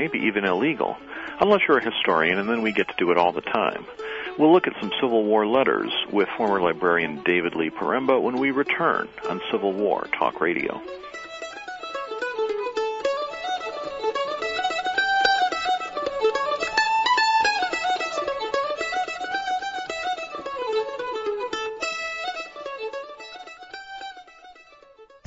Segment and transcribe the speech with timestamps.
[0.00, 0.96] maybe even illegal,
[1.40, 3.84] unless you're a historian, and then we get to do it all the time.
[4.38, 8.50] We'll look at some Civil War letters with former librarian David Lee Poremba when we
[8.50, 10.80] return on Civil War Talk Radio.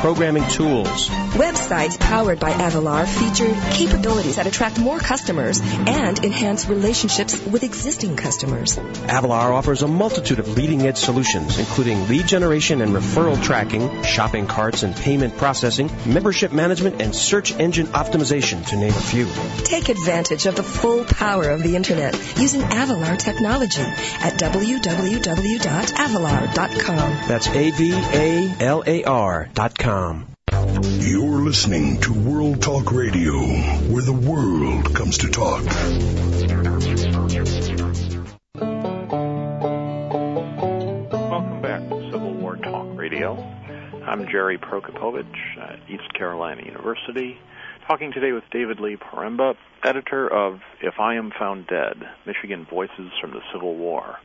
[0.00, 1.08] programming tools.
[1.34, 8.16] Websites powered by Avalar feature capabilities that attract more customers and enhance relationships with existing
[8.16, 8.76] customers.
[8.76, 14.46] Avalar offers a multitude of leading edge solutions, including lead generation and referral tracking, shopping
[14.46, 19.28] carts and payment processing, membership management, and search engine optimization, to name a few.
[19.64, 27.28] Take advantage of the full power of the Internet using Avalar technology at www.avalar.com.
[27.28, 30.26] That's A-V-A-L-A-R dot com.
[30.50, 33.34] You're listening to World Talk Radio,
[33.92, 35.62] where the world comes to talk.
[41.12, 43.34] Welcome back to Civil War Talk Radio.
[44.06, 47.36] I'm Jerry Prokopovich at East Carolina University,
[47.86, 53.10] talking today with David Lee Poremba, editor of If I Am Found Dead, Michigan Voices
[53.20, 54.16] from the Civil War.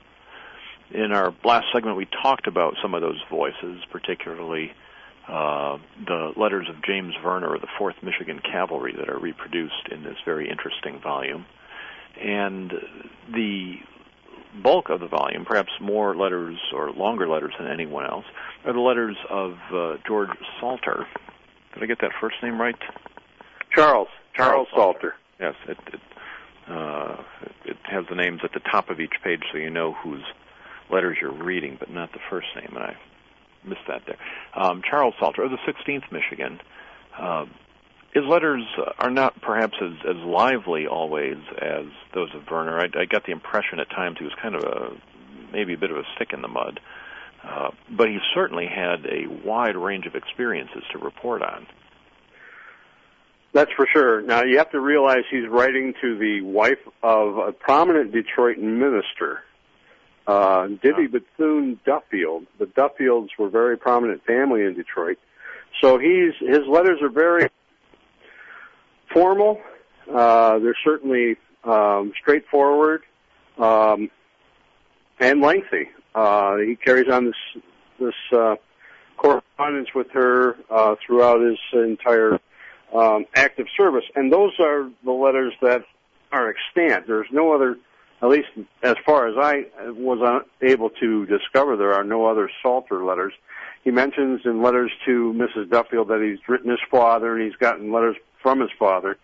[0.92, 4.72] In our last segment, we talked about some of those voices, particularly
[5.30, 5.78] uh,
[6.08, 10.18] the letters of James Verner of the 4th Michigan Cavalry that are reproduced in this
[10.26, 11.46] very interesting volume.
[12.20, 12.74] And
[13.32, 13.76] the
[14.64, 18.26] bulk of the volume, perhaps more letters or longer letters than anyone else,
[18.66, 21.06] are the letters of uh, George Salter.
[21.76, 22.76] Did I get that first name right?
[23.72, 24.08] Charles.
[24.34, 25.16] Charles, Salter.
[25.40, 26.00] Yes, it it,
[26.68, 27.18] uh,
[27.66, 30.24] it has the names at the top of each page, so you know whose
[30.92, 32.98] letters you're reading, but not the first name, and I
[33.64, 34.18] missed that there.
[34.56, 36.60] Um, Charles Salter of the 16th Michigan.
[37.18, 37.46] Uh,
[38.14, 38.64] his letters
[38.98, 42.80] are not perhaps as, as lively always as those of Verner.
[42.80, 44.90] I, I got the impression at times he was kind of a
[45.52, 46.80] maybe a bit of a stick in the mud,
[47.44, 51.66] uh, but he certainly had a wide range of experiences to report on.
[53.54, 54.22] That's for sure.
[54.22, 59.44] Now you have to realize he's writing to the wife of a prominent Detroit minister,
[60.30, 62.46] uh, Divie Bethune Duffield.
[62.60, 65.18] The Duffields were a very prominent family in Detroit.
[65.82, 67.50] So he's, his letters are very
[69.14, 69.60] formal.
[70.08, 73.02] Uh, they're certainly, um, straightforward,
[73.58, 74.12] um,
[75.20, 75.90] and lengthy.
[76.14, 77.64] Uh, he carries on this,
[78.00, 78.56] this, uh,
[79.18, 82.40] correspondence with her, uh, throughout his entire,
[82.94, 84.06] um, active service.
[84.16, 85.82] And those are the letters that
[86.32, 87.08] are extant.
[87.08, 87.78] There's no other,
[88.22, 88.50] at least
[88.84, 93.34] as far as I was able to discover, there are no other Salter letters.
[93.84, 95.70] He mentions in letters to Mrs.
[95.70, 99.18] Duffield that he's written his father and he's gotten letters from his father.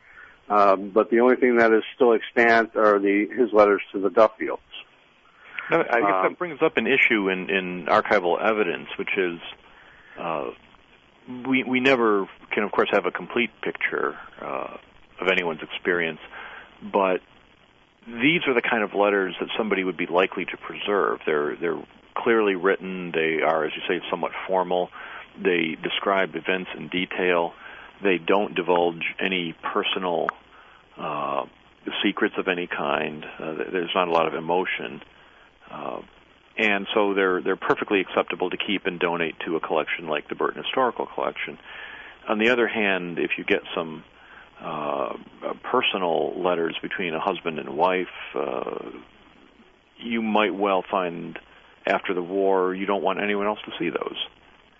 [0.50, 4.10] Um, but the only thing that is still extant are the his letters to the
[4.10, 4.62] Duffields.
[5.72, 9.40] Now, I guess Um, that brings up an issue in, in archival evidence, which is
[10.20, 10.52] uh,
[11.48, 14.78] we we never can, of course, have a complete picture uh,
[15.20, 16.20] of anyone's experience,
[16.94, 17.22] but
[18.08, 21.20] these are the kind of letters that somebody would be likely to preserve.
[21.26, 21.82] They're they're
[22.16, 23.12] clearly written.
[23.12, 24.90] They are, as you say, somewhat formal.
[25.42, 27.54] They describe events in detail.
[28.04, 30.28] They don't divulge any personal
[30.98, 31.46] uh,
[32.04, 33.26] secrets of any kind.
[33.40, 35.02] Uh, there's not a lot of emotion,
[35.72, 36.02] uh,
[36.58, 40.36] and so they're they're perfectly acceptable to keep and donate to a collection like the
[40.36, 41.58] Burton Historical Collection.
[42.30, 44.04] On the other hand, if you get some
[44.62, 45.14] uh,
[45.64, 48.90] personal letters between a husband and wife, uh,
[49.98, 51.40] you might well find
[51.86, 54.18] after the war you don't want anyone else to see those,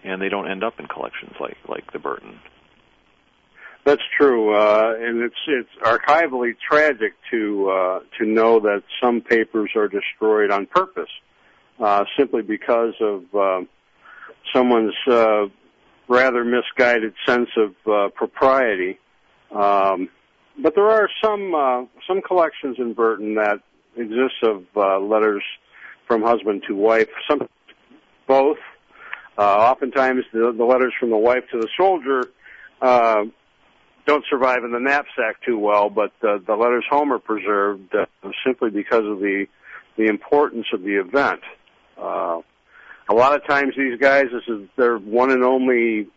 [0.04, 2.40] and they don't end up in collections like like the Burton.
[3.86, 9.72] That's true, uh, and it's it's archivally tragic to uh, to know that some papers
[9.76, 11.12] are destroyed on purpose,
[11.80, 13.62] uh, simply because of uh,
[14.52, 15.46] someone's uh,
[16.08, 18.98] rather misguided sense of uh, propriety.
[19.56, 20.10] Um,
[20.62, 23.62] but there are some uh, some collections in Burton that
[23.96, 25.44] exist of uh, letters
[26.08, 27.48] from husband to wife, some
[28.28, 28.58] both.
[29.38, 32.24] Uh, oftentimes, the, the letters from the wife to the soldier.
[32.82, 33.26] Uh,
[34.06, 38.06] don't survive in the knapsack too well, but uh, the letters home are preserved uh,
[38.46, 39.48] simply because of the
[39.98, 41.40] the importance of the event.
[41.98, 42.42] Uh,
[43.08, 46.08] a lot of times, these guys, this is their one and only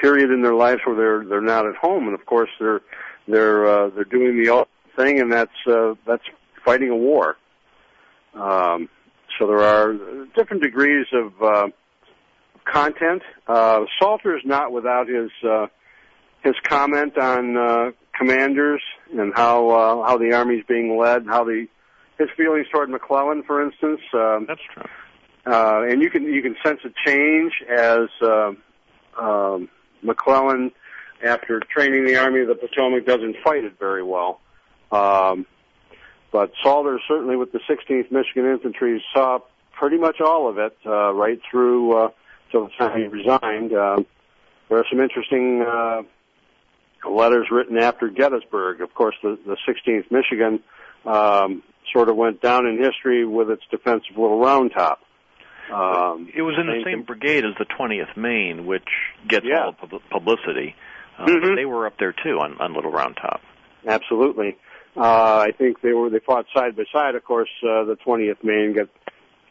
[0.00, 2.80] period in their lives where they're they're not at home, and of course they're
[3.28, 4.66] they're uh, they're doing the
[4.96, 6.24] thing, and that's uh, that's
[6.64, 7.36] fighting a war.
[8.34, 8.88] Um,
[9.38, 9.94] so there are
[10.34, 11.68] different degrees of uh,
[12.64, 13.22] content.
[13.46, 15.66] Uh, Salter is not without his uh,
[16.42, 18.82] his comment on uh, commanders
[19.16, 21.66] and how uh, how the army's being led, how the
[22.18, 24.00] his feelings toward McClellan, for instance.
[24.14, 24.84] Um, That's true.
[25.46, 28.52] uh, and you can you can sense a change as uh,
[29.20, 29.68] um,
[30.06, 30.72] McClellan,
[31.24, 34.40] after training the Army of the Potomac, doesn't fight it very well.
[34.92, 35.46] Um,
[36.32, 39.40] but Salter, certainly with the 16th Michigan Infantry, saw
[39.72, 42.08] pretty much all of it uh, right through uh,
[42.50, 43.72] till the time he resigned.
[43.72, 44.02] Uh,
[44.68, 46.02] there are some interesting uh,
[47.08, 48.80] letters written after Gettysburg.
[48.80, 50.60] Of course, the, the 16th Michigan
[51.04, 51.62] um,
[51.92, 55.00] sort of went down in history with its defense of Little Round Top.
[55.72, 58.88] Um, It was in the same- brigade as the 20th Maine, which
[59.26, 59.64] gets Yeah.
[59.64, 60.74] all the pub- publicity.
[61.18, 61.56] Uh, Mhm.
[61.56, 63.40] They were up there too on, on Little Round Top.
[63.86, 64.56] Absolutely.
[64.96, 67.14] Uh, I think they were they fought side by side.
[67.14, 68.88] Of course, uh, the 20th Maine got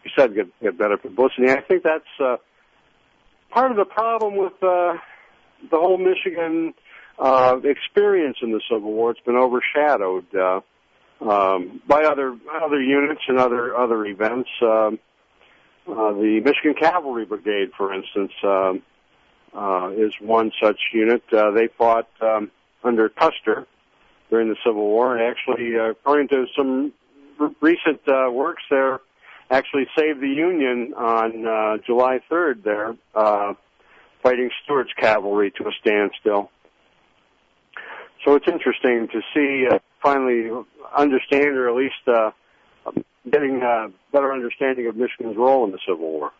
[0.03, 1.49] you said get get better publicity.
[1.51, 2.37] I think that's uh,
[3.51, 4.97] part of the problem with uh,
[5.69, 6.73] the whole Michigan
[7.19, 9.11] uh, experience in the Civil War.
[9.11, 10.61] It's been overshadowed uh,
[11.21, 14.49] um, by other other units and other other events.
[14.61, 14.99] Um,
[15.87, 18.81] uh, the Michigan Cavalry Brigade, for instance, um,
[19.53, 21.23] uh, is one such unit.
[21.31, 22.51] Uh, they fought um,
[22.83, 23.67] under Custer
[24.29, 26.91] during the Civil War, and actually, uh, according to some
[27.39, 28.99] r- recent uh, works, there
[29.51, 32.63] actually saved the Union on uh, July 3rd.
[32.63, 33.53] There, uh,
[34.23, 36.49] fighting Stuart's cavalry to a standstill.
[38.25, 40.49] So it's interesting to see uh, finally
[40.97, 42.31] understand, or at least uh,
[43.29, 46.31] getting a better understanding of Michigan's role in the Civil War.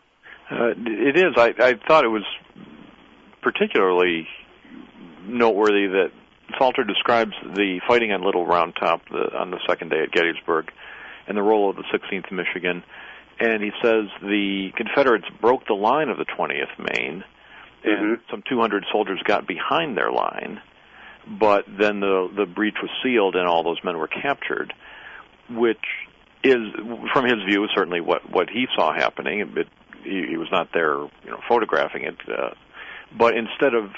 [0.50, 1.34] Uh, it is.
[1.36, 2.24] I, I thought it was
[3.42, 4.28] particularly
[5.24, 6.12] noteworthy that
[6.58, 10.70] Salter describes the fighting on Little Round Top the, on the second day at Gettysburg
[11.26, 12.82] and the role of the 16th Michigan.
[13.40, 17.24] And he says the Confederates broke the line of the 20th Maine,
[17.84, 18.20] and Mhm.
[18.30, 20.60] some 200 soldiers got behind their line,
[21.26, 24.72] but then the the breach was sealed and all those men were captured,
[25.50, 25.84] which
[26.42, 26.72] is,
[27.12, 29.40] from his view, certainly what what he saw happening.
[29.40, 29.68] It,
[30.04, 32.50] he, he was not there, you know, photographing it, uh,
[33.16, 33.90] but instead of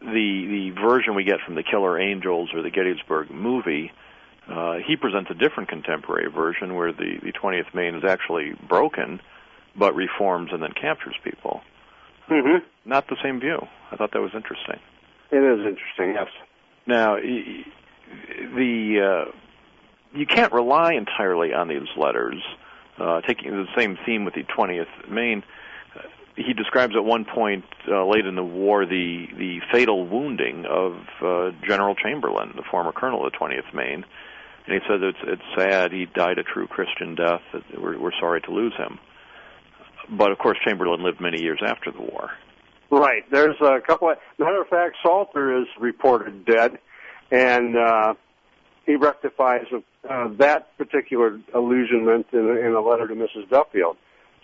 [0.00, 3.92] the the version we get from the Killer Angels or the Gettysburg movie,
[4.48, 9.20] uh, he presents a different contemporary version where the the 20th Maine is actually broken,
[9.76, 11.62] but reforms and then captures people.
[12.28, 12.64] Mm-hmm.
[12.88, 13.58] Not the same view.
[13.90, 14.78] I thought that was interesting.
[15.30, 16.28] It is interesting, yes.
[16.86, 17.64] Now, the
[19.00, 19.30] uh,
[20.16, 22.42] you can't rely entirely on these letters.
[22.98, 25.42] Uh, taking the same theme with the 20th Maine,
[26.34, 30.94] he describes at one point uh, late in the war the the fatal wounding of
[31.22, 34.04] uh, General Chamberlain, the former colonel of the 20th Maine,
[34.66, 37.42] and he says it's it's sad he died a true Christian death.
[37.76, 38.98] We're, we're sorry to lose him.
[40.10, 42.30] But of course, Chamberlain lived many years after the war.
[42.90, 43.28] Right.
[43.30, 46.78] There's a couple of matter of fact, Salter is reported dead,
[47.30, 48.14] and uh,
[48.86, 49.66] he rectifies
[50.08, 53.48] uh, that particular illusionment in, in a letter to Mrs.
[53.50, 53.96] Duffield.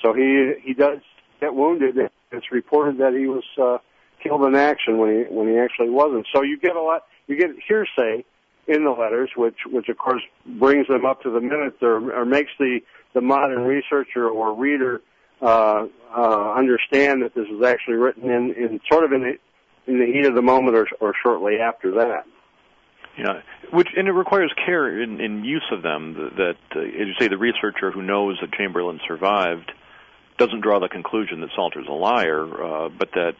[0.02, 0.98] So he he does
[1.40, 1.96] get wounded.
[2.32, 3.78] It's reported that he was uh,
[4.22, 6.26] killed in action when he when he actually wasn't.
[6.34, 7.02] So you get a lot.
[7.26, 8.24] You get hearsay
[8.66, 12.24] in the letters, which which of course brings them up to the minute, or, or
[12.24, 12.80] makes the
[13.14, 15.02] the modern researcher or reader
[15.40, 19.34] uh, uh, understand that this was actually written in, in sort of in the
[19.86, 22.24] in the heat of the moment or, or shortly after that.
[23.16, 23.40] You know,
[23.72, 26.14] which and it requires care in, in use of them.
[26.36, 29.72] That, uh, as you say, the researcher who knows that Chamberlain survived
[30.38, 33.34] doesn't draw the conclusion that Salter's a liar, uh, but that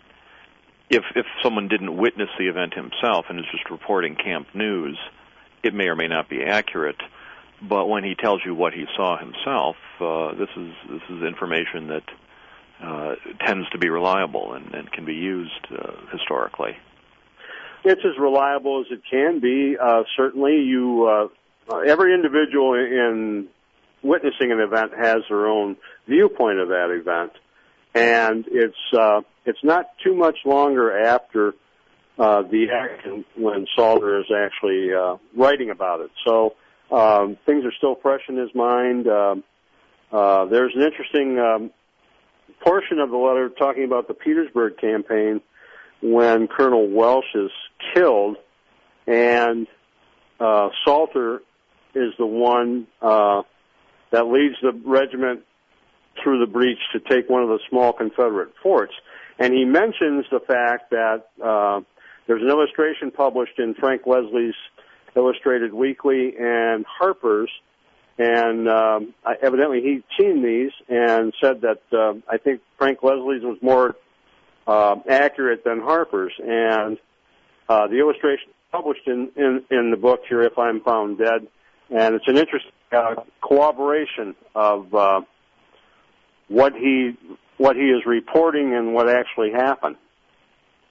[0.91, 4.99] if if someone didn't witness the event himself and is just reporting camp news,
[5.62, 7.00] it may or may not be accurate.
[7.62, 11.88] But when he tells you what he saw himself, uh, this is this is information
[11.88, 12.05] that
[12.83, 13.14] uh,
[13.47, 16.76] tends to be reliable and, and can be used uh, historically.
[17.84, 19.76] It's as reliable as it can be.
[19.80, 23.48] Uh, certainly, you uh, every individual in
[24.02, 27.32] witnessing an event has their own viewpoint of that event,
[27.94, 31.54] and it's uh, it's not too much longer after
[32.18, 36.10] uh, the action when Salter is actually uh, writing about it.
[36.26, 36.54] So
[36.90, 39.08] um, things are still fresh in his mind.
[39.08, 39.44] Um,
[40.12, 41.70] uh, there's an interesting um,
[42.60, 45.40] portion of the letter talking about the Petersburg campaign
[46.02, 47.50] when Colonel Welch is
[47.94, 48.37] killed
[49.06, 49.66] and
[50.40, 51.42] uh, Salter
[51.94, 53.42] is the one uh,
[54.11, 55.42] that leads the regiment
[56.23, 58.92] through the breach to take one of the small Confederate forts.
[59.38, 61.80] And he mentions the fact that uh,
[62.26, 64.54] there's an illustration published in Frank Leslie's
[65.16, 67.50] Illustrated Weekly and Harper's,
[68.18, 73.59] and um, evidently he'd seen these and said that uh, I think Frank Leslie's was
[73.62, 73.94] more
[74.66, 76.99] uh, accurate than Harper's, and
[77.69, 81.47] uh, the illustration published in, in in the book here, if I'm found dead,
[81.90, 85.21] and it's an interesting uh, corroboration of uh,
[86.49, 87.12] what he
[87.59, 89.97] what he is reporting and what actually happened.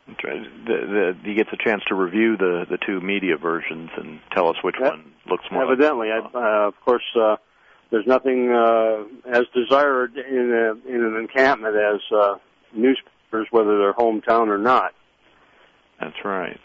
[0.07, 4.49] The, the, he gets a chance to review the the two media versions and tell
[4.49, 5.63] us which one looks more.
[5.63, 7.37] Evidently, like I, uh, of course, uh,
[7.91, 12.35] there's nothing uh, as desired in a, in an encampment as uh,
[13.31, 14.93] newspapers, whether they're hometown or not.
[15.99, 16.59] That's right.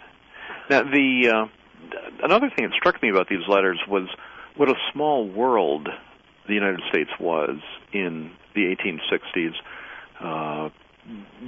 [0.71, 4.09] Now, the uh, another thing that struck me about these letters was
[4.57, 5.89] what a small world
[6.49, 7.59] the United States was
[7.93, 9.55] in the 1860s.
[10.19, 10.71] Uh,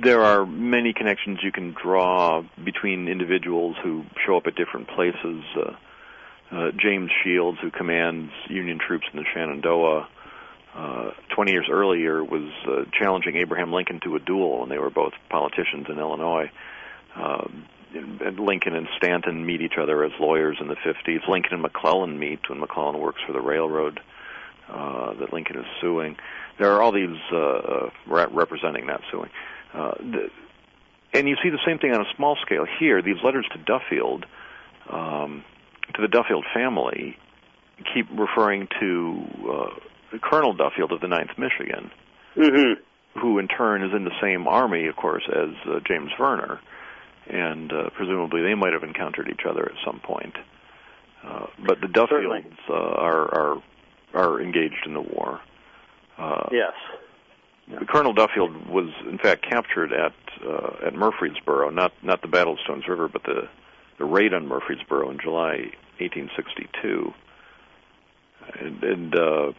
[0.03, 5.43] there are many connections you can draw between individuals who show up at different places.
[5.57, 5.73] Uh,
[6.51, 10.09] uh, James Shields, who commands Union troops in the Shenandoah,
[10.78, 14.90] uh, 20 years earlier was uh, challenging Abraham Lincoln to a duel, and they were
[14.90, 16.50] both politicians in Illinois.
[17.16, 21.26] Um, and Lincoln and Stanton meet each other as lawyers in the 50s.
[21.28, 24.00] Lincoln and McClellan meet when McClellan works for the railroad
[24.68, 26.16] uh, that Lincoln is suing.
[26.58, 29.30] There are all these uh, uh re- representing that suing.
[29.73, 30.28] Uh, the,
[31.14, 33.02] and you see the same thing on a small scale here.
[33.02, 34.26] These letters to Duffield,
[34.90, 35.42] um,
[35.94, 37.16] to the Duffield family,
[37.94, 39.88] keep referring to uh,
[40.23, 41.91] Colonel Duffield of the Ninth Michigan,
[42.37, 43.21] mm-hmm.
[43.21, 46.61] who in turn is in the same army, of course, as uh, James Verner
[47.29, 50.35] and uh, presumably they might have encountered each other at some point.
[51.25, 53.62] Uh, but the Duffields uh, are are
[54.15, 55.41] are engaged in the war.
[56.17, 56.73] Uh, yes.
[57.88, 60.15] Colonel Duffield was in fact captured at
[60.47, 63.49] uh, at Murfreesboro, not not the Battle of Stones River, but the
[63.99, 67.12] the raid on Murfreesboro in July 1862.
[68.61, 69.53] And, and uh,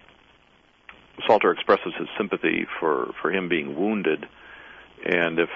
[1.27, 4.27] Salter expresses his sympathy for for him being wounded,
[5.05, 5.49] and if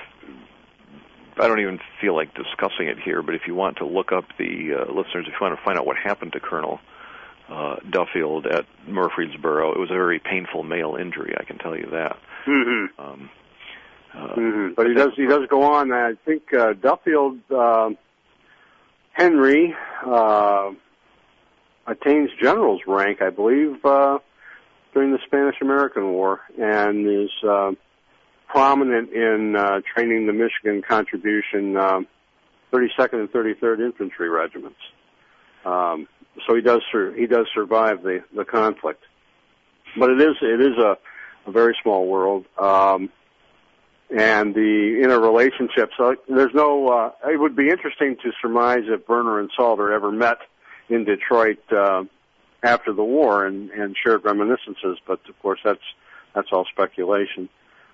[1.38, 4.26] I don't even feel like discussing it here, but if you want to look up
[4.38, 6.80] the uh, listeners, if you want to find out what happened to Colonel
[7.50, 11.36] uh, Duffield at Murfreesboro, it was a very painful male injury.
[11.40, 12.18] I can tell you that.
[12.46, 13.02] Mm-hmm.
[13.02, 13.30] Um,
[14.14, 14.74] uh, mm-hmm.
[14.76, 15.92] But he does he does go on.
[15.92, 17.90] I think uh, Duffield uh,
[19.14, 20.72] Henry uh,
[21.88, 24.20] attains general's rank, I believe, uh,
[24.94, 27.32] during the Spanish American War, and is.
[27.48, 27.72] Uh,
[28.54, 32.08] prominent in uh, training the Michigan contribution um,
[32.72, 34.80] 32nd and 33rd Infantry regiments.
[35.66, 36.08] Um,
[36.46, 39.04] so he does sur- he does survive the the conflict,
[39.98, 40.98] but it is it is a,
[41.48, 43.10] a very small world, um,
[44.10, 45.92] and the interrelationships.
[45.98, 46.88] So there's no.
[46.90, 50.40] Uh, it would be interesting to surmise if Verner and Salter ever met
[50.90, 52.04] in Detroit uh,
[52.64, 55.84] after the war and, and shared reminiscences, but of course that's
[56.34, 57.50] that's all speculation.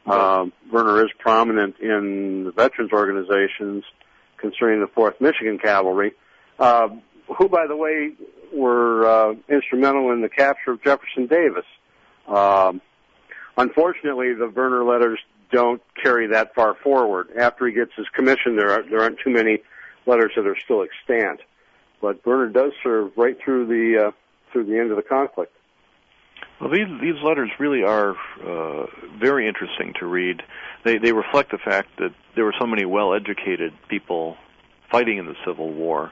[0.06, 3.84] Um, Verner is prominent in the veterans organizations
[4.38, 6.14] concerning the 4th Michigan Cavalry,
[6.58, 6.88] uh,
[7.38, 8.14] who, by the way,
[8.54, 11.66] were uh, instrumental in the capture of Jefferson Davis.
[12.28, 12.82] Um,
[13.58, 15.20] unfortunately, the Werner letters
[15.52, 17.30] don't carry that far forward.
[17.38, 19.60] After he gets his commission, there, are, there aren't too many
[20.06, 21.42] letters that are still extant.
[22.02, 24.12] But Werner does serve right through the uh,
[24.52, 25.54] through the end of the conflict.
[26.60, 28.16] Well, these these letters really are
[28.46, 28.86] uh,
[29.18, 30.44] very interesting to read.
[30.84, 34.36] They they reflect the fact that there were so many well-educated people
[34.92, 36.12] fighting in the Civil War,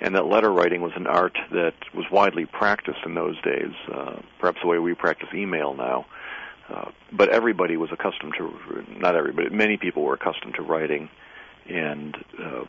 [0.00, 3.72] and that letter writing was an art that was widely practiced in those days.
[3.90, 6.06] Uh, perhaps the way we practice email now.
[6.68, 11.08] Uh, but everybody was accustomed to not everybody, many people were accustomed to writing
[11.68, 12.64] and uh,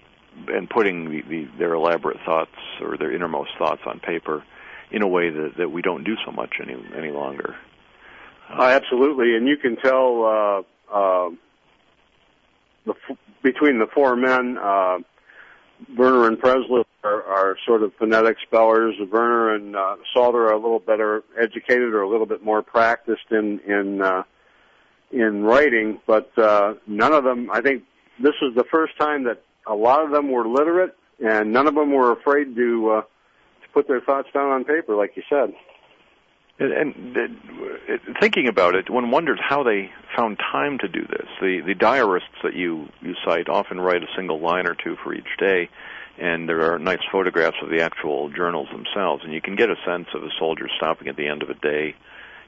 [0.50, 4.44] and putting the, the, their elaborate thoughts or their innermost thoughts on paper
[4.92, 7.56] in a way that, that we don't do so much any any longer.
[8.50, 11.30] Uh, absolutely, and you can tell uh, uh,
[12.86, 14.98] the f- between the four men, uh,
[15.96, 18.96] Verner and Presley are, are sort of phonetic spellers.
[19.12, 23.32] Verner and uh, Salter are a little better educated or a little bit more practiced
[23.32, 24.24] in in uh,
[25.12, 27.50] in writing, but uh, none of them.
[27.52, 27.84] I think
[28.22, 31.76] this was the first time that a lot of them were literate, and none of
[31.76, 32.90] them were afraid to.
[32.90, 33.02] Uh,
[33.78, 35.54] put their thoughts down on paper, like you said.
[36.60, 36.74] And,
[37.16, 41.28] and thinking about it, one wonders how they found time to do this.
[41.40, 45.14] The the diarists that you you cite often write a single line or two for
[45.14, 45.70] each day,
[46.18, 49.76] and there are nice photographs of the actual journals themselves, and you can get a
[49.86, 51.96] sense of a soldier stopping at the end of a day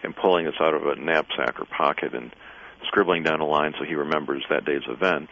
[0.01, 2.31] and pulling this out of a knapsack or pocket and
[2.87, 5.29] scribbling down a line so he remembers that day's event.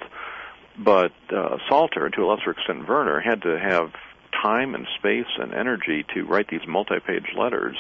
[0.77, 3.93] But uh, Salter, and to a lesser extent Werner, had to have
[4.41, 7.75] time and space and energy to write these multi-page letters.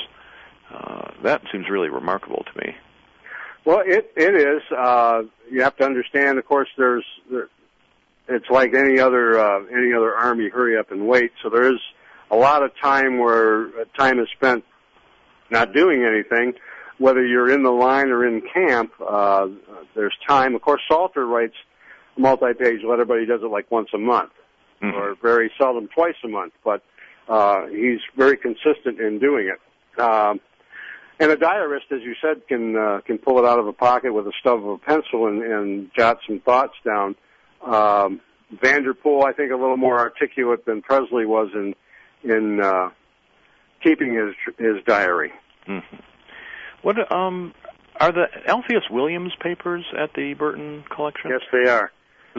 [0.73, 2.75] Uh, that seems really remarkable to me.
[3.65, 4.61] Well, it it is.
[4.71, 6.37] Uh, you have to understand.
[6.37, 7.49] Of course, there's there,
[8.29, 10.49] it's like any other uh, any other army.
[10.49, 11.31] Hurry up and wait.
[11.43, 11.79] So there is
[12.31, 14.63] a lot of time where uh, time is spent
[15.49, 16.53] not doing anything.
[16.97, 19.47] Whether you're in the line or in camp, uh,
[19.95, 20.55] there's time.
[20.55, 21.55] Of course, Salter writes
[22.17, 24.31] a multi-page letter, but he does it like once a month,
[24.81, 24.95] mm-hmm.
[24.95, 26.53] or very seldom twice a month.
[26.63, 26.83] But
[27.27, 30.01] uh, he's very consistent in doing it.
[30.01, 30.39] Um,
[31.19, 34.13] and a diarist, as you said, can uh, can pull it out of a pocket
[34.13, 37.15] with a stub of a pencil and, and jot some thoughts down.
[37.65, 38.21] Um,
[38.61, 41.75] Vanderpool, I think, a little more articulate than Presley was in
[42.23, 42.89] in uh,
[43.83, 45.31] keeping his his diary.
[45.67, 45.97] Mm-hmm.
[46.83, 47.53] What um
[47.99, 51.31] are the Alpheus Williams papers at the Burton collection?
[51.31, 51.91] Yes, they are.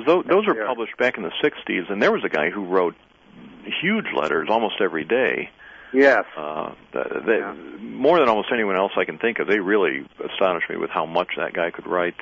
[0.06, 2.94] Those, those were published back in the '60s, and there was a guy who wrote
[3.82, 5.50] huge letters almost every day.
[5.92, 6.24] Yes.
[6.36, 7.54] Uh, they, yeah.
[7.80, 11.06] More than almost anyone else I can think of, they really astonished me with how
[11.06, 12.16] much that guy could write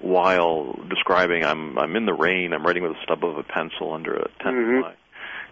[0.00, 3.92] while describing I'm I'm in the rain, I'm writing with a stub of a pencil
[3.92, 4.80] under a tent mm-hmm.
[4.80, 4.94] fly,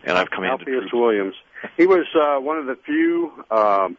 [0.05, 1.35] and I've commanded Alpheus Williams.
[1.77, 3.99] He was uh, one of the few um,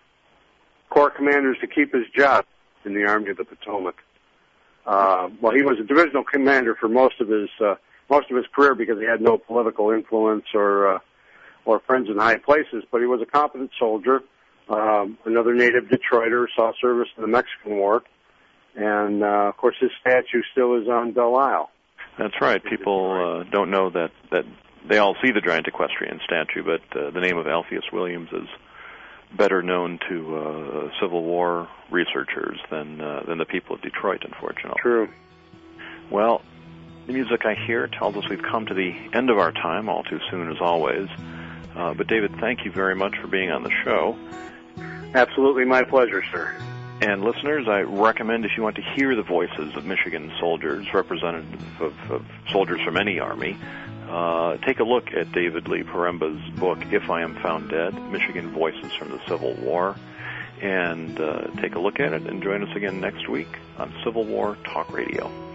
[0.90, 2.46] corps commanders to keep his job
[2.86, 3.96] in the Army of the Potomac.
[4.88, 7.76] Uh, well, he was a divisional commander for most of his uh,
[8.10, 11.00] most of his career because he had no political influence or uh,
[11.66, 14.22] or friends in high places, but he was a competent soldier.
[14.70, 18.04] Um, another native Detroiter saw service in the Mexican War,
[18.76, 21.70] and uh, of course his statue still is on Belle Isle.
[22.18, 22.64] That's right.
[22.64, 24.46] People uh, don't know that that
[24.90, 28.48] they all see the giant equestrian statue, but uh, the name of Alpheus Williams is
[29.36, 34.80] better known to uh, Civil War researchers than uh, than the people of Detroit, unfortunately.
[34.82, 35.10] True.
[36.10, 36.42] Well,
[37.06, 40.04] the music I hear tells us we've come to the end of our time, all
[40.04, 41.10] too soon as always.
[41.76, 44.18] Uh, but David, thank you very much for being on the show.
[45.14, 46.56] Absolutely my pleasure, sir.
[47.00, 51.82] And listeners, I recommend if you want to hear the voices of Michigan soldiers, representative
[51.82, 53.56] of, of soldiers from any army,
[54.10, 58.52] uh, take a look at David Lee Poremba's book, If I Am Found Dead, Michigan
[58.52, 59.96] Voices from the Civil War,
[60.62, 64.26] and uh, take a look at it and join us again next week on Civil
[64.26, 65.47] War Talk Radio.